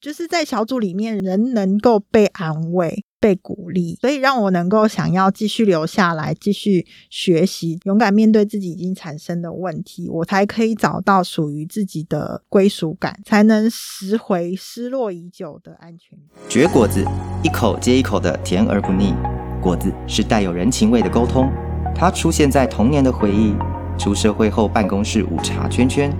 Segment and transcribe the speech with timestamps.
[0.00, 16.38] 就是在小组里面，人能够被安慰、被鼓励，所以让我能够想要继续留下来，继续学习，勇敢面对自己已经产生的问题，我才可以找到属于自己的归属感，才能拾回失落已久的安全感。
[16.48, 17.04] 绝果子，
[17.42, 19.12] 一口接一口的甜而不腻。
[19.60, 21.50] 果子是带有人情味的沟通，
[21.92, 23.52] 它出现在童年的回忆，
[23.98, 26.16] 出社会后办公室午茶圈圈，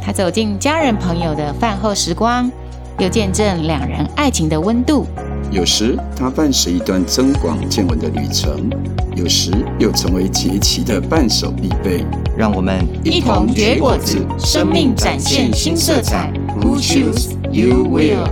[0.00, 2.50] 它走进家人朋友的饭后时光。
[2.98, 5.06] 又见证两人爱情的温度，
[5.50, 8.70] 有时它伴随一段增广见闻的旅程，
[9.16, 12.04] 有时又成为节气的伴手必备。
[12.36, 16.32] 让我们一同结果子，生命展现新色彩。
[16.60, 18.30] Who choose you will？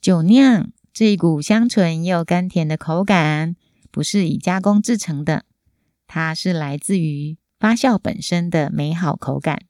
[0.00, 3.54] 酒酿这一股香醇又甘甜的口感，
[3.92, 5.44] 不是以加工制成的，
[6.08, 9.60] 它是来自于发酵本身的美好口感。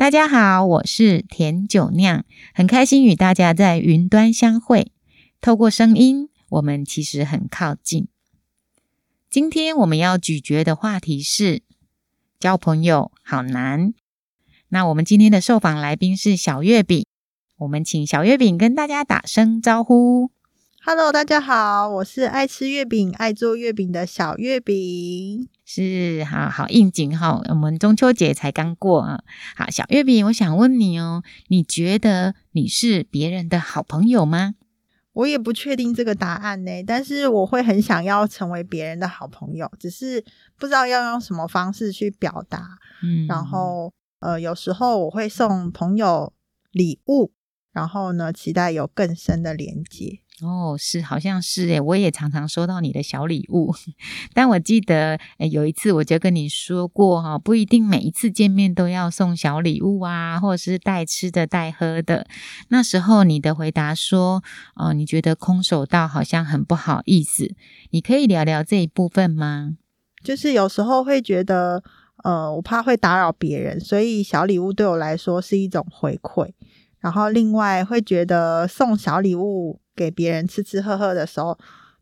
[0.00, 4.92] 大家好，我是甜酒酿，很开心与大家在云端相会。
[5.42, 8.08] 透过声音，我们其实很靠近。
[9.28, 11.60] 今天我们要咀嚼的话题是
[12.38, 13.92] 交朋友好难。
[14.70, 17.04] 那我们今天的受访来宾是小月饼，
[17.58, 20.30] 我们请小月饼跟大家打声招呼。
[20.82, 25.46] Hello，大家好，我是爱吃月饼、爱做月饼的小月饼。
[25.62, 27.38] 是，好好应景哈。
[27.50, 29.22] 我们中秋节才刚过啊。
[29.54, 34.54] 好，小月饼，我想问你哦，你觉得你是别人的好朋友吗？
[35.12, 40.24] 我也不确定这个答案呢，但是我会很想要成为别人的好朋友，只是
[40.58, 42.78] 不知道要用什么方式去表达。
[43.02, 46.32] 嗯，然后呃，有时候我会送朋友
[46.72, 47.32] 礼物，
[47.70, 50.20] 然后呢，期待有更深的连接。
[50.42, 53.74] 哦，是，好像是诶，我也常常收到你的小礼物，
[54.32, 62.26] 但我记得诶，有一次我就跟你说过哈，不一定每一次见面都要送小礼物啊，或者是带吃的带喝的。
[62.68, 64.42] 那时候你的回答说，
[64.74, 67.54] 哦，你觉得空手道好像很不好意思，
[67.90, 69.76] 你可以聊聊这一部分吗？
[70.24, 71.82] 就是有时候会觉得，
[72.24, 76.52] 呃，我怕会打扰别人，所以小礼物对我来说是一种回馈。
[77.00, 79.80] 然后另外会觉得送小礼物。
[79.96, 81.58] 给别人吃吃喝喝的时候，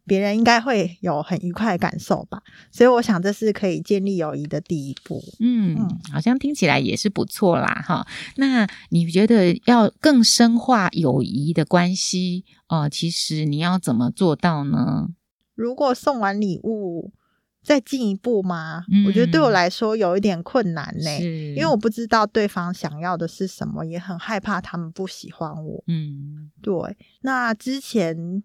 [0.06, 5.20] 别人应该会有很愉快的感受吧，所以我想这是可以建立友谊的第一步。
[5.41, 8.06] 嗯，嗯，好像听起来也是不错啦，哈。
[8.36, 15.09] 那你觉得要更深化友谊的关系，哦、呃，其实你要怎么做到呢？
[15.56, 17.10] 如果送完礼物。
[17.68, 18.82] 再进一步吗？
[18.90, 21.20] 嗯，我觉得对我来说有一点困难呢，
[21.54, 25.84] 因为我不知道对方想要的是什么，也很害怕他们不喜欢我。
[25.86, 26.72] 嗯，对。
[27.20, 28.42] 那之前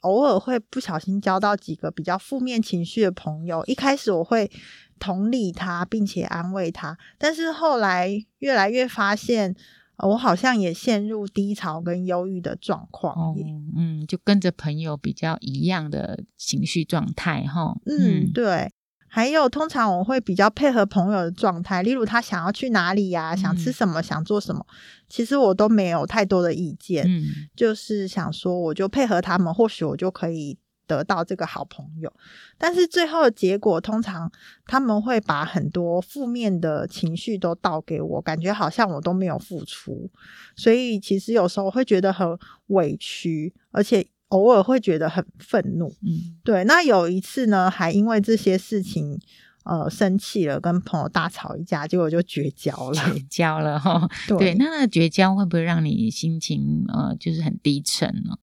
[0.00, 4.50] 偶尔会不小心交到几个比较负面情绪的朋友，一开始我会
[4.98, 8.08] 同理他，并且安慰他，但是后来
[8.38, 9.54] 越来越发现。
[9.98, 13.14] 我好像也陷入低潮跟忧郁的状况。
[13.14, 13.36] 哦，
[13.76, 17.76] 嗯，就跟着朋友比较一样的情绪状态哈。
[17.86, 18.72] 嗯，对。
[19.14, 24.66] 还有，通常我会比较配合朋友的状态，例如他想要去哪里呀，想吃什么，想做什么，
[25.06, 27.04] 其实我都没有太多的意见。
[27.06, 30.56] 嗯，就是想说，我就配合他们，或许我就可以。
[30.92, 32.12] 得到这个好朋友，
[32.58, 34.30] 但是最后的结果通常
[34.66, 40.10] 他们会把很多负面的情绪都倒给我，感觉好像我都没有付出，
[40.54, 42.38] 所以其实有时候会觉得很
[42.68, 45.88] 委屈，而且偶尔会觉得很愤怒。
[46.02, 46.64] 嗯，对。
[46.64, 49.18] 那有一次呢，还因为这些事情
[49.64, 53.14] 呃生气了，跟朋友大吵一架，结果就绝交了。
[53.14, 54.08] 绝交了哈。
[54.28, 58.36] 对，对，那那绝交会不会让你心情呃就是很低沉呢？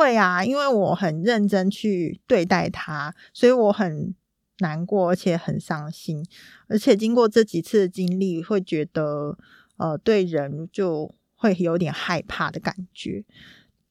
[0.00, 4.14] 会啊，因为我很认真去对待他，所以我很
[4.60, 6.24] 难过，而且很伤心。
[6.68, 9.36] 而且经过这几次的经历，会觉得
[9.76, 13.24] 呃，对人就会有点害怕的感觉。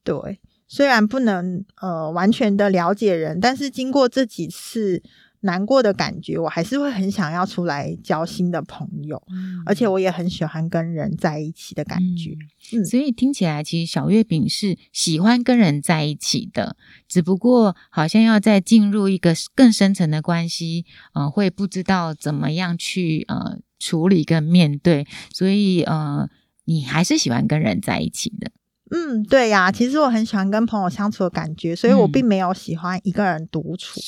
[0.04, 5.04] 对，虽然不能呃完全的了解人，但是经过这几次。
[5.42, 12.36] 难过的感觉，我还是会很想要出来交新的朋友，嗯、而且我也很喜欢跟人在一起的感觉。
[12.74, 16.76] 嗯，所以听起来，其实小月饼是喜欢跟人在一起的，
[17.08, 26.30] 只不过好像要再进入一个更深层的关系，呃，会不知道怎么样去呃处理跟面对，所以呃，
[26.66, 28.52] 你还是喜欢跟人在一起的。
[28.92, 34.00] 嗯，对呀，其实我很喜欢跟朋友相处的感觉，所以我并没有喜欢一个人独处，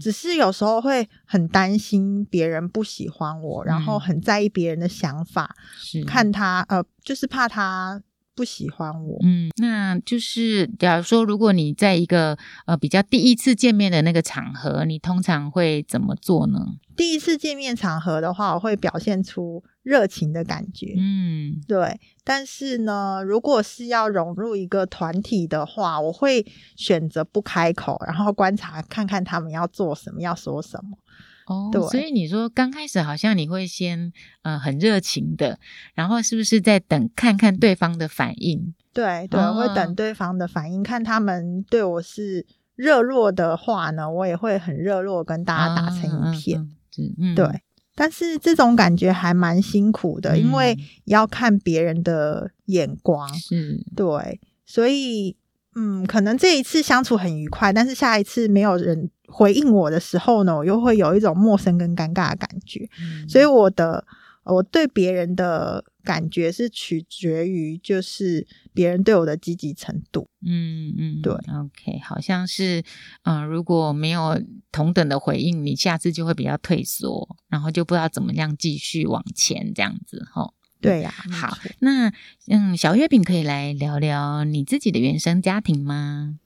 [0.00, 6.04] 只是有时候会很担心别人不喜欢我，嗯、然后很在意别人的想法，是。
[6.04, 8.00] 看他呃，就是怕他
[8.34, 9.18] 不喜欢我。
[9.22, 12.36] 嗯，那就是假如说，如果你在一个
[12.66, 16.58] 呃比较第一次见面的那个场合，你通常会怎么做呢？
[16.96, 20.94] 第一次见面场合的话，我会表现出热情的感觉。
[20.96, 22.00] 嗯，对。
[22.22, 26.46] 但是呢，如果是要融入一个团体的话，我会
[26.76, 30.98] 选择不开口，然后观察看看他们要做什么，要说什么。
[31.46, 34.12] 哦，对，所以你说刚开始好像你会先
[34.42, 35.58] 呃很热情的，
[35.94, 38.74] 然后是不是在等看看对方的反应？
[38.92, 42.46] 对对，哦、会等对方的反应，看他们对我是
[42.76, 46.02] 热络的话呢，我也会很热络跟大家打成
[46.32, 46.60] 一片。
[46.60, 47.46] 嗯嗯嗯、对，
[47.94, 53.28] 但是这种感觉还蛮辛苦的，嗯、因为要看别人的眼光。
[53.34, 55.36] 是，对，所以
[55.74, 59.10] 嗯，可能这一次相处很愉快，但是下一次没有人。
[59.36, 64.06] 回应我的时候呢，我又会有一种陌生跟尴尬的感觉，嗯、所以我的
[64.44, 70.28] 我对别人的感觉是取决于就是别人对我的积极程度。
[70.46, 72.84] 嗯嗯，对，OK，好像是
[73.24, 74.40] 嗯、呃，如果没有
[74.70, 80.52] 同等的回应，你下次就会比较退缩，然后就不知道怎么样继续往前这样子哈。
[80.80, 82.12] 对呀、啊，好，那
[82.46, 86.38] 嗯，小月饼可以来聊聊你自己的原生家庭吗？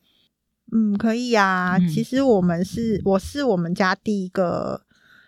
[0.72, 1.78] 嗯，可以呀、啊。
[1.78, 4.82] 嗯、其实我们是，我是我们家第一个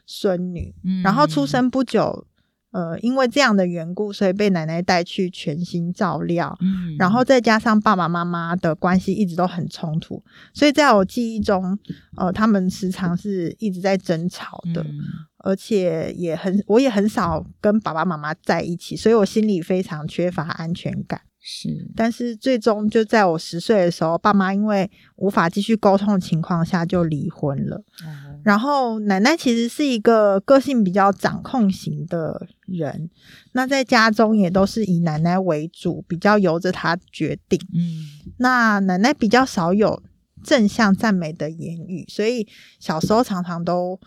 [0.06, 2.26] 孙女，嗯、然后出生不久，
[2.72, 6.56] 呃，因为这样的缘故，所以被奶奶带去全心照料。
[6.60, 10.22] 嗯，然后再加上爸爸妈妈的关系一直都很冲突，
[10.52, 11.78] 所以在我记忆中，
[12.16, 15.00] 呃，他们时常是一直在争吵的，嗯、
[15.38, 21.22] 而且也很，我也很少跟爸爸妈妈在一起，所以我心里非常缺乏安全感。
[21.52, 27.82] 是，但是最终就在我十岁的时候，爸妈因为无法继续沟通的情况下就离婚了。
[28.06, 33.10] 嗯、然后奶奶其实是一个个性比较掌控型的人，
[33.50, 37.58] 那在家中也都是以奶奶为主，比较由着她决定。
[37.74, 38.06] 嗯，
[38.38, 40.00] 那奶奶比较少有
[40.44, 42.46] 正向赞美的言语，所以
[42.78, 43.98] 小时候常常都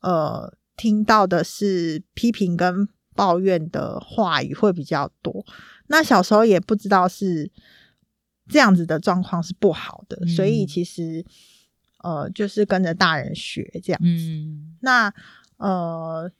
[0.00, 5.44] 呃听到的是批评跟抱怨的话语会比较多。
[5.88, 7.50] 那小时候也不知道是
[8.48, 11.24] 这样子的状况是不好的，嗯、所以其实
[12.02, 14.08] 呃就是跟着大人学这样子。
[14.08, 15.12] 嗯、那
[15.56, 16.30] 呃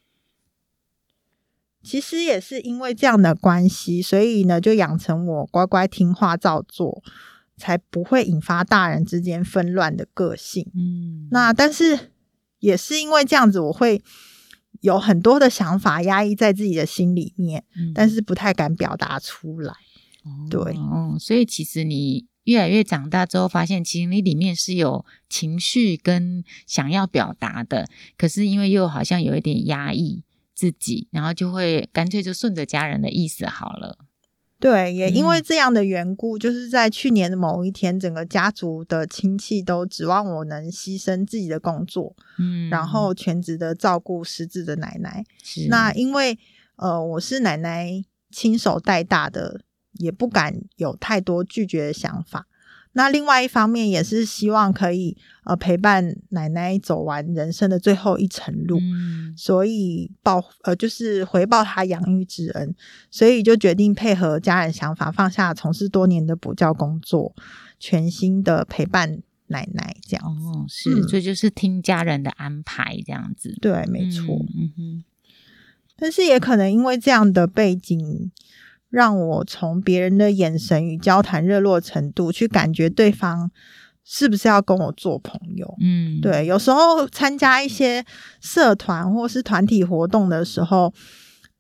[1.83, 7.03] 其实也是因为这样的关系，所以呢就养成我乖乖听话照做，
[7.57, 10.71] 才不会引发大人之间纷乱的个性。
[10.75, 12.13] 嗯，那但是
[12.61, 14.03] 也是因为这样子，我会。
[14.85, 19.73] 有很多的想法压抑在自己的心里面，嗯、但是不太敢表达出来。
[20.25, 27.89] 哦、对，哦，所以其实你越来越长大之后，发现其实你里面是有情绪跟想要表达的，
[28.19, 30.23] 可是因为又好像有一点压抑
[30.55, 33.97] 自己，然后就会干脆就顺着家人的意思好了。
[34.65, 45.23] 对，也因为这样的缘故，嗯、就是在去年的某一天，整个家族的亲戚都指望我能牺牲自己的工作，嗯，然后全职的照顾失智的奶奶。
[45.43, 46.39] 是那因为
[46.77, 49.61] 呃，我是奶奶亲手带大的，
[49.99, 52.47] 也不敢有太多拒绝的想法。
[52.97, 62.75] 那另外一方面也是希望可以呃陪伴奶奶走完人生的最后一程路，嗯、所以报呃就是回报她养育之恩，
[63.11, 67.35] 所以就决定配合家人想法，放下从事多年的补教工作，
[67.81, 70.25] 全心的陪伴奶奶这样。
[70.25, 73.57] 哦，是，嗯、所以就是听家人的安排这样子。
[73.61, 74.37] 对，没错。
[74.37, 75.05] 嗯，嗯哼，
[75.97, 78.31] 但是也可能因为这样的背景。
[78.95, 83.51] 让我从别人的眼神与交谈热络程度去感觉对方
[84.05, 85.75] 是不是要跟我做朋友。
[85.81, 88.05] 嗯，对，有时候参加一些
[88.41, 90.95] 社团或是团体活动的时候，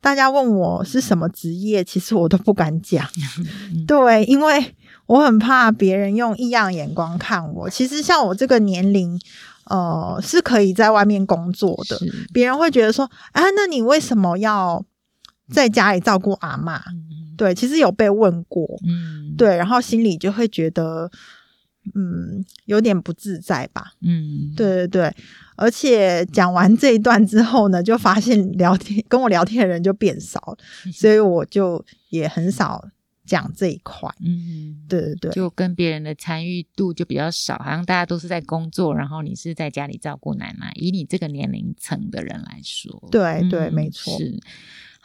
[0.00, 3.04] 大家问我是什么职业，其实我都不敢讲。
[3.84, 4.72] 对，因为
[5.06, 7.68] 我很怕别人用异样眼光看我。
[7.68, 9.20] 其实像我这个年龄，
[9.64, 11.98] 呃，是可以在外面工作的。
[11.98, 14.84] 是别人会觉得说，啊，那你为什么要
[15.50, 16.80] 在家里照顾阿嬷？
[17.36, 21.10] 对，其实有被问过，嗯，对，然后心里就会觉得，
[21.96, 25.16] 嗯，有点不自在吧，嗯，对对对，
[25.56, 30.58] 而且讲完这一段之后呢，就发现聊天跟我聊天的人就变少了，
[30.92, 32.86] 所以我就也很少
[33.26, 44.38] 讲这一块，嗯，对对对，就跟别人的参与度就比较少，好像大家都是在工作，然后你是在家里照顾奶奶，以你这个年龄层的人来说，对对，没错，是。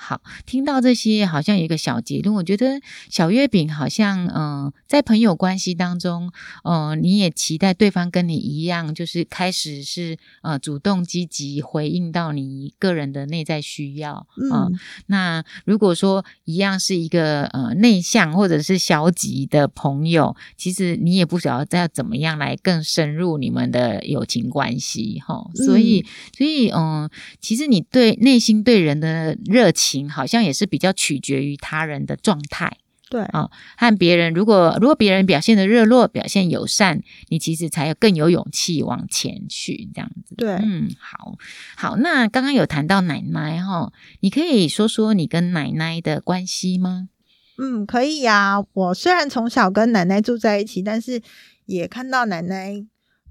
[0.02, 2.80] 好，听到这些好像有一个小结论，我觉得
[3.10, 6.32] 小月饼好像，嗯、呃，在朋友关系当中，
[6.64, 14.72] 呃，你也期待对方跟你一样，就是开始是呃主动积极回应到你个人的内在需要啊、嗯呃。
[15.08, 25.52] 那如果说一样是一个呃内向或者是消极的朋友，其实你也不晓得要怎么样来更深入你们的友情关系哈、哦。
[25.56, 26.06] 所以，嗯、
[26.38, 29.89] 所以，嗯、呃，其实你对内心对人的热情。
[30.10, 32.78] 好像也是比较取决于他人的状态，
[33.10, 40.36] 对啊、哦，和别人如果如果别人表现的热络、表现友善，你其实才有更有勇气往前去这样子。
[40.36, 41.36] 对，嗯，好，
[41.76, 47.10] 好，那刚刚有谈到奶奶哈、哦，你可以说说你跟奶奶的关系吗？
[47.58, 48.64] 嗯，可以呀。
[48.74, 51.22] 我虽然从小跟奶奶住在一起，但是
[51.66, 52.86] 也看到奶奶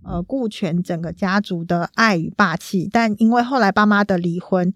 [0.05, 4.75] 呃顾全整个家族的爱与霸气，但因为后来爸妈的离婚。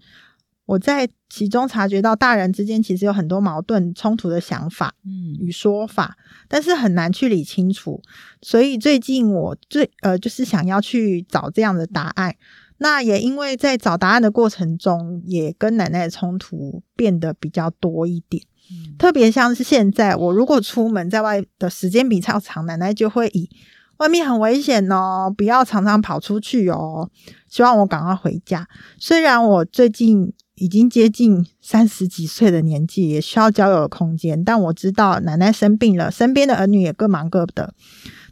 [0.65, 6.15] 我在其中察觉到，大人之间其实有很多矛盾冲突的想法，嗯，与说法，
[6.47, 8.01] 但是很难去理清楚。
[8.41, 12.35] 所以最近我最呃，就是想要去找这样的答案。
[12.77, 18.41] 那也因为在找答案的过程中，也跟奶奶的冲突变得比较多一点。
[18.71, 23.49] 嗯，特别像是现在，我如果出门在外的时间比较长，奶奶就会以
[23.97, 27.09] 外面很危险哦，不要常常跑出去哦，
[27.49, 28.65] 希望我赶快回家。
[28.97, 30.31] 虽然我最近。
[30.55, 34.43] 已经接近三十几岁的年纪，也需要交友的空间。
[34.43, 37.73] 但我知道奶奶生病了，身边的儿女也各忙各的。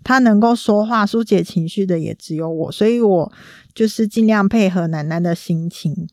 [0.04, 3.32] 她能够说话、疏解情绪的也只有我，所以我
[3.74, 6.08] 就是尽量配合奶奶的心情。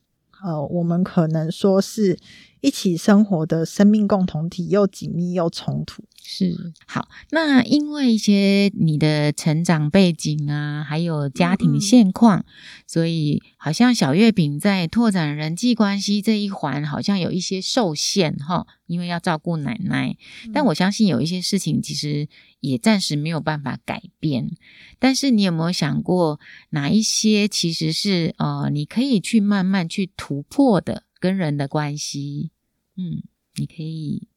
[0.45, 2.17] 呃，我们可能说是
[2.61, 6.05] 一起生活的生命共同体，又紧密又冲突。
[6.31, 12.45] 是，好，那因为一些你的成长背景啊，还有家庭现况，
[12.87, 20.19] 所以好像小月饼在拓展人际关系这一环好像有一些受限哈，因为要照顾奶奶。
[20.53, 22.29] 但我相信有一些事情其实
[22.61, 24.51] 也暂时没有办法改变。
[24.99, 26.39] 但是你有没有想过，
[26.71, 32.51] 哪一些其实是呃，你可以去慢慢去突破的跟人的关系？
[32.97, 33.23] 嗯，
[33.57, 34.29] 你可以。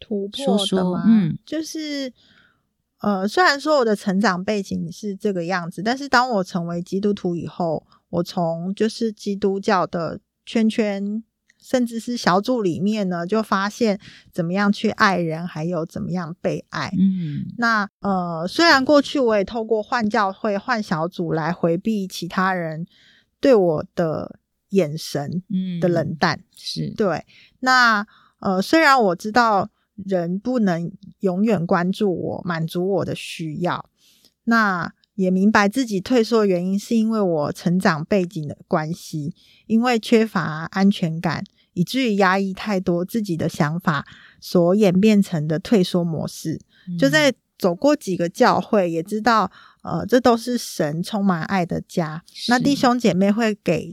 [0.00, 1.02] 突破的吗？
[1.08, 2.12] 嗯，就是
[3.00, 11.24] 呃，虽然说我的成长背景是这个样子，但是当我成为基督徒以后，我从就是基督教的圈圈，
[11.60, 13.98] 甚至是小组里面呢，就发现
[14.30, 16.92] 怎么样去爱人，还有怎么样被爱。
[16.96, 22.86] 嗯，那呃，虽然过去我也透过换教会、换小组来回避其他人
[23.40, 24.38] 对我的
[24.70, 25.42] 眼神
[25.80, 27.24] 的冷淡，嗯、是对。
[27.60, 28.06] 那
[28.40, 29.70] 呃，虽然我知道。
[30.06, 33.90] 人不能永远关注我，满足我的需要。
[34.44, 39.34] 那也明白自己退缩的原因，是因为我成长背景的关系，
[39.66, 44.06] 因为缺乏安全感，以至于压抑太多自己的想法，
[44.40, 46.60] 所演变成的退缩模式。
[46.86, 49.50] 嗯、就在走过几个教会，也知道，
[49.82, 52.22] 呃，这都是神充满爱的家。
[52.48, 53.92] 那弟兄姐妹会给。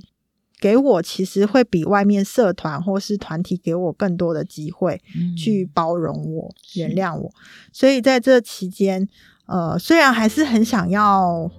[0.60, 5.02] 给我其实会比外面社团或是团体给我更多的机会
[5.38, 7.30] 去包容我、嗯、原谅我，
[7.72, 9.08] 所以在这期间，
[9.46, 11.50] 呃，虽然还是很想要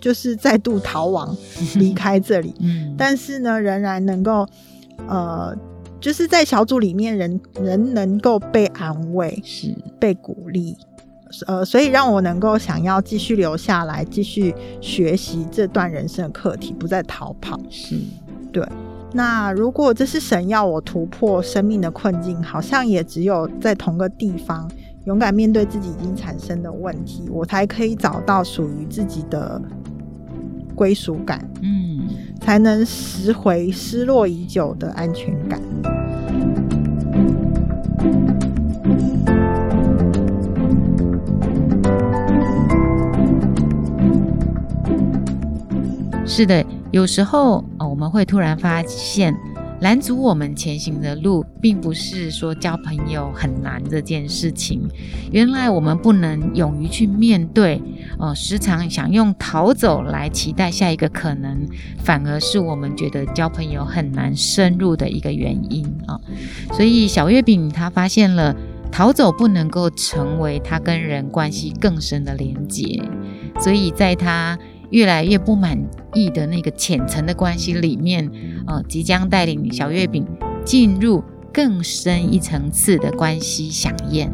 [0.00, 1.36] 就是再度逃亡
[1.76, 4.46] 离开这里，嗯，但是呢，仍然能够
[5.06, 5.54] 呃，
[6.00, 9.74] 就是在小组里面人人能够被安慰，是。
[10.00, 10.76] 被鼓励，
[11.48, 17.96] 呃，所以让我能够想要继续留下来，继续学习这段人生的课题，不再逃跑，是。
[18.52, 18.66] 对，
[19.12, 24.70] 那如果这是神要我突破生命的困境，好像也只有在同个地方
[25.04, 29.60] 勇敢面对自己已经产生的问题，我才可以找到属于自己的
[30.74, 32.08] 归属感，嗯，
[32.40, 35.60] 才能拾回失落已久的安全感。
[46.38, 46.64] 是的。
[46.92, 49.36] 有时候，我们会突然发现，
[49.80, 54.88] 拦阻我们前行的路，并不是说交朋友很难这件事情。
[55.32, 57.82] 原来我们不能勇于去面对，
[58.20, 61.66] 呃，时常想用逃走来期待下一个可能，
[62.04, 66.20] 反而是我们觉得交朋友很难深入的一个原因啊。
[66.72, 68.54] 所以小月饼他发现了，
[68.92, 73.02] 逃走不能够成为他跟人关系更深的连结，
[73.58, 74.56] 所以在他。
[74.90, 75.78] 越来越不满
[76.14, 78.30] 意的那个浅层的关系里面，
[78.66, 80.26] 呃，即将带领小月饼
[80.64, 84.32] 进入更深一层次的关系想宴。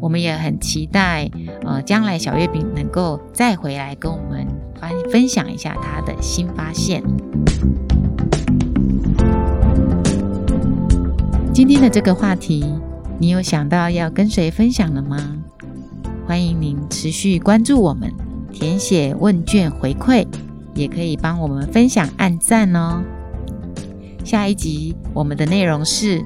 [0.00, 1.30] 我们也很期待，
[1.64, 4.46] 呃，将来小月饼能够再回来跟我们
[4.80, 7.02] 分分享一下他的新发现。
[11.52, 12.64] 今天的这个话题，
[13.18, 15.38] 你有想到要跟谁分享了吗？
[16.26, 18.12] 欢迎您持续关注我们，
[18.54, 20.24] 填写问卷回馈，
[20.74, 23.02] 也可以帮我们分享按赞哦。
[24.24, 26.24] 下一集我们的内容是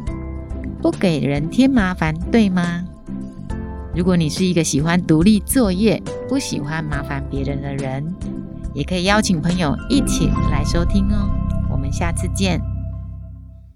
[0.82, 2.84] 不给人添麻烦，对吗？
[3.94, 8.14] 如果你是一个喜欢独立作业、不喜欢麻烦别人的人，
[8.74, 11.30] 也可以邀请朋友一起来收听哦。
[11.70, 12.60] 我们下次见。